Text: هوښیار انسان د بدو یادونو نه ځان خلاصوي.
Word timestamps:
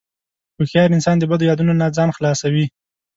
هوښیار 0.57 0.89
انسان 0.93 1.15
د 1.19 1.23
بدو 1.31 1.47
یادونو 1.49 1.73
نه 1.81 1.87
ځان 1.97 2.09
خلاصوي. 2.17 2.65